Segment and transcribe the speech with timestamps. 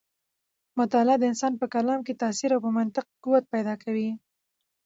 [0.79, 4.09] مطالعه د انسان په کلام کې تاثیر او په منطق کې قوت پیدا کوي.